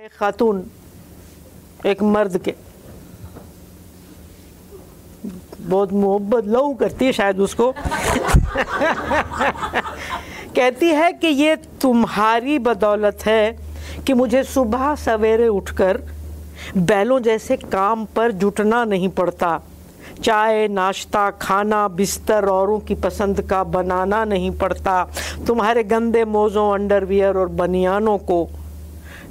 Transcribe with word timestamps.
एक 0.00 0.12
खातून, 0.18 0.62
एक 1.86 2.02
मर्द 2.02 2.38
के। 2.38 2.54
बहुत 5.60 5.92
मोहब्बत 5.92 6.44
लव 6.46 6.72
करती 6.74 7.04
है 7.04 7.12
शायद 7.12 7.40
उसको। 7.40 7.72
कहती 10.56 10.86
है 10.86 11.12
कि 11.12 11.26
ये 11.26 11.56
तुम्हारी 11.56 12.58
बदौलत 12.58 13.18
है 13.26 13.58
कि 14.06 14.12
मुझे 14.12 14.44
सुबह 14.44 14.94
सवेरे 14.94 15.48
उठकर 15.48 16.00
बैलों 16.76 17.20
जैसे 17.20 17.56
काम 17.56 18.04
पर 18.04 18.32
जुटना 18.32 18.84
नहीं 18.84 19.08
पड़ता। 19.08 19.60
चाय, 20.24 20.68
नाश्ता, 20.68 21.30
खाना, 21.30 21.88
बिस्तर 21.88 22.44
औरों 22.44 22.80
की 22.80 22.94
पसंद 22.94 23.40
का 23.40 23.64
बनाना 23.64 24.24
नहीं 24.24 24.50
पड़ता। 24.50 25.04
तुम्हारे 25.46 25.84
गंदे 25.84 26.24
मोज़ों 26.24 26.74
अंडरवियर 26.74 27.36
और 27.36 27.48
बनियानों 27.48 28.18
को 28.18 28.48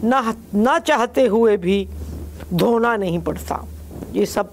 ना 0.04 0.34
ना 0.54 0.78
चाहते 0.80 1.26
हुए 1.28 1.56
भी 1.58 1.88
धोना 2.54 2.96
नहीं 2.96 3.20
पड़ता। 3.20 3.64
ये 4.14 4.26
सब 4.26 4.52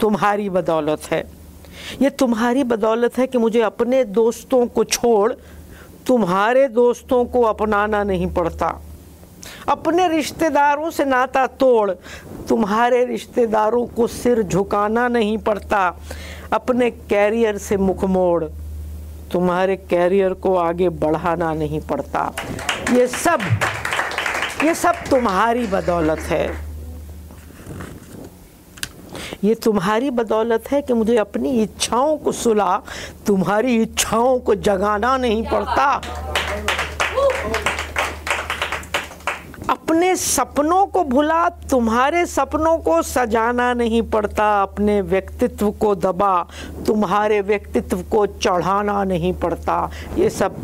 तुम्हारी 0.00 0.48
बदौलत 0.50 1.10
है। 1.10 1.24
ये 2.02 2.10
तुम्हारी 2.10 2.64
बदौलत 2.64 3.18
है 3.18 3.26
कि 3.26 3.38
मुझे 3.38 3.60
अपने 3.62 4.02
दोस्तों 4.04 4.66
को 4.66 4.84
छोड़ 4.84 5.32
तुम्हारे 6.06 6.66
दोस्तों 6.68 7.24
को 7.24 7.42
अपनाना 7.42 8.02
नहीं 8.04 8.26
पड़ता। 8.32 8.68
अपने 9.68 10.08
रिश्तेदारों 10.08 10.90
से 10.90 11.04
नाता 11.04 11.46
तोड़ 11.60 11.90
तुम्हारे 12.48 13.04
रिश्तेदारों 13.04 13.86
को 13.86 14.06
सिर 14.06 14.42
झुकाना 14.42 15.06
नहीं 15.08 15.36
पड़ता। 15.38 15.80
अपने 16.52 16.90
कैरियर 16.90 17.58
से 17.58 17.76
मुख 17.76 18.04
मोड़ 18.04 18.44
तुम्हारे 19.32 19.76
कैरियर 19.90 20.32
को 20.34 20.54
आगे 20.56 20.88
बढ़ाना 20.88 21.52
नहीं 21.54 21.80
पड़ता। 21.80 22.32
ये 22.92 23.06
सब 23.06 23.40
ये 24.64 24.74
सब 24.74 24.94
तुम्हारी 25.10 25.66
बदौलत 25.66 26.18
है। 26.18 26.46
ये 29.44 29.54
तुम्हारी 29.54 30.10
बदौलत 30.10 30.70
है 30.70 30.80
कि 30.82 30.92
मुझे 30.92 31.16
अपनी 31.16 31.50
इच्छाओं 31.62 32.16
को 32.16 32.32
सुला 32.32 32.76
तुम्हारी 33.26 33.76
इच्छाओं 33.82 34.38
को 34.38 34.54
जगाना 34.54 35.16
नहीं 35.16 35.44
पड़ता। 35.44 35.84
अपने 39.70 40.14
सपनों 40.16 40.86
को 40.86 41.02
भुला 41.04 41.48
तुम्हारे 41.70 42.24
सपनों 42.26 42.76
को 42.78 43.00
सजाना 43.02 43.72
नहीं 43.74 44.02
पड़ता। 44.10 44.62
अपने 44.62 45.00
व्यक्तित्व 45.02 45.70
को 45.72 45.94
दबा 45.94 46.34
तुम्हारे 46.86 47.40
व्यक्तित्व 47.40 48.02
को 48.02 48.26
चढ़ाना 48.26 49.02
नहीं 49.04 49.32
पड़ता। 49.34 49.90
ये 50.16 50.30
सब 50.30 50.56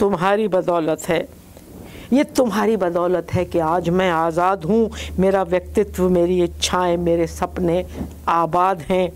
तुम्हारी 0.00 0.48
बदौलत 0.48 1.08
है। 1.08 1.26
ये 2.12 2.24
तुम्हारी 2.24 2.76
बदौलत 2.76 3.32
है 3.32 3.44
कि 3.44 3.58
आज 3.58 3.88
मैं 3.88 4.10
आज़ाद 4.10 4.64
हूँ। 4.64 4.90
मेरा 5.18 5.42
व्यक्तित्व, 5.42 6.08
मेरी 6.08 6.42
इच्छाएँ, 6.44 6.96
मेरे 6.96 7.26
सपने 7.26 7.84
आबाद 8.28 8.82
हैं। 8.82 9.10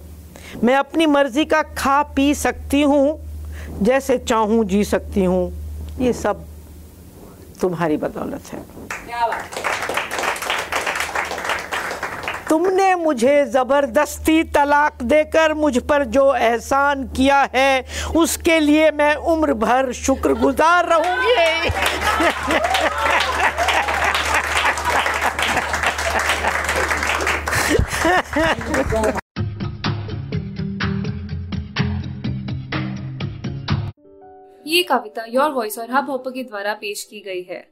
मैं 0.65 0.75
अपनी 0.77 1.07
मर्ज़ी 1.07 1.45
का 1.45 1.63
खा 1.79 2.03
पी 2.17 2.35
सकती 2.35 2.83
हूँ, 2.83 3.19
जैसे 3.83 4.19
चाहूँ 4.19 4.65
जी 4.65 4.83
सकती 4.85 5.25
हूँ। 5.25 5.53
ये 6.01 6.13
सब 6.13 6.45
तुम्हारी 7.61 7.97
बदौलत 7.97 8.53
है। 8.53 8.61
तुमने 12.53 12.95
मुझे 12.95 13.45
ज़बरदस्ती 13.45 14.43
तलाक 14.45 15.03
देकर 15.03 15.53
मुझ 15.55 15.79
पर 15.79 16.05
जो 16.07 16.25
एहसान 16.35 17.07
किया 17.09 17.41
है, 17.55 17.85
उसके 18.17 18.59
लिए 18.61 18.91
मैं 18.91 19.15
उम्र 19.15 19.55
भर 19.55 19.93
शुक्रगुजार 19.93 20.89
रहूँगी। 20.89 21.31
ये 34.67 34.83
कविता 34.83 35.25
योर 35.29 35.51
वॉइस 35.51 35.79
और 35.79 35.85
हब 35.85 35.95
हाँ 35.95 36.03
हॉपर 36.09 36.31
के 36.31 36.43
द्वारा 36.45 36.73
पेश 36.75 37.05
की 37.11 37.21
गई 37.21 37.43
है। 37.43 37.72